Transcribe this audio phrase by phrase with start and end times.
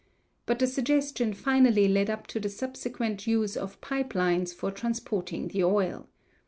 [0.47, 5.49] But the suggestion finally led up to the subsequent use of pipe lines for transporting
[5.49, 6.09] the oil.